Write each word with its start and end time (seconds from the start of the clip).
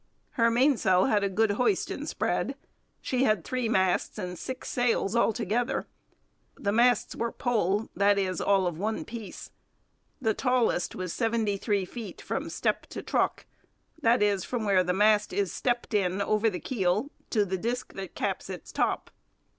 Her 0.31 0.49
mainsail 0.49 1.05
had 1.05 1.23
a 1.23 1.29
good 1.29 1.51
hoist 1.51 1.91
and 1.91 2.09
spread. 2.09 2.55
She 3.01 3.23
had 3.25 3.43
three 3.45 3.69
masts 3.69 4.17
and 4.17 4.35
six 4.35 4.67
sails 4.67 5.15
altogether. 5.15 5.85
The 6.57 6.71
masts 6.71 7.15
were 7.15 7.31
'pole,' 7.31 7.87
that 7.95 8.17
is, 8.17 8.41
all 8.41 8.65
of 8.65 8.79
one 8.79 9.05
piece. 9.05 9.51
The 10.19 10.33
tallest 10.33 10.95
was 10.95 11.13
seventy 11.13 11.55
three 11.55 11.85
feet 11.85 12.19
from 12.19 12.49
step 12.49 12.87
to 12.87 13.03
truck, 13.03 13.45
that 14.01 14.23
is, 14.23 14.43
from 14.43 14.65
where 14.65 14.83
the 14.83 14.91
mast 14.91 15.33
is 15.33 15.53
stepped 15.53 15.93
in 15.93 16.19
over 16.19 16.49
the 16.49 16.59
keel 16.59 17.11
to 17.29 17.45
the 17.45 17.59
disc 17.59 17.93
that 17.93 18.15
caps 18.15 18.49
its 18.49 18.71
top. 18.71 19.11